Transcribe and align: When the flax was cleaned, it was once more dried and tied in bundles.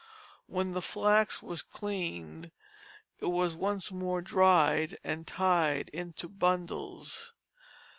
When 0.47 0.71
the 0.71 0.81
flax 0.81 1.43
was 1.43 1.61
cleaned, 1.61 2.49
it 3.19 3.27
was 3.27 3.55
once 3.55 3.91
more 3.91 4.19
dried 4.19 4.97
and 5.03 5.27
tied 5.27 5.89
in 5.89 6.15
bundles. 6.27 7.35